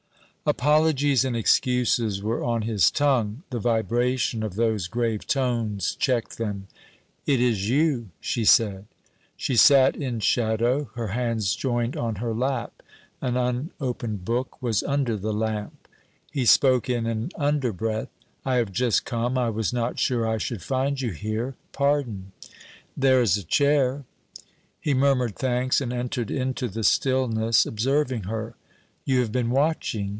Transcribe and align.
Apologies 0.43 1.23
and 1.23 1.37
excuses 1.37 2.21
were 2.23 2.43
on 2.43 2.63
his 2.63 2.89
tongue. 2.89 3.43
The 3.51 3.59
vibration 3.59 4.41
of 4.41 4.55
those 4.55 4.87
grave 4.87 5.25
tones 5.27 5.93
checked 5.95 6.39
them. 6.39 6.67
'It 7.27 7.39
is 7.39 7.69
you,' 7.69 8.09
she 8.19 8.43
said. 8.43 8.85
She 9.37 9.55
sat 9.55 9.95
in 9.95 10.19
shadow, 10.19 10.89
her 10.95 11.09
hands 11.09 11.55
joined 11.55 11.95
on 11.95 12.15
her 12.15 12.33
lap. 12.33 12.81
An 13.21 13.37
unopened 13.37 14.25
book 14.25 14.59
was 14.63 14.81
under 14.83 15.15
the 15.15 15.31
lamp. 15.31 15.87
He 16.31 16.45
spoke 16.45 16.89
in 16.89 17.05
an 17.05 17.29
underbreath: 17.37 18.07
'I 18.43 18.55
have 18.55 18.71
just 18.73 19.05
come. 19.05 19.37
I 19.37 19.51
was 19.51 19.71
not 19.71 19.99
sure 19.99 20.27
I 20.27 20.39
should 20.39 20.63
find 20.63 20.99
you 20.99 21.11
here. 21.11 21.53
Pardon.' 21.71 22.31
'There 22.97 23.21
is 23.21 23.37
a 23.37 23.43
chair.' 23.43 24.05
He 24.81 24.95
murmured 24.95 25.35
thanks 25.35 25.79
and 25.79 25.93
entered 25.93 26.31
into 26.31 26.67
the 26.67 26.83
stillness, 26.83 27.65
observing 27.67 28.23
her. 28.23 28.55
'You 29.05 29.19
have 29.19 29.31
been 29.31 29.51
watching.... 29.51 30.09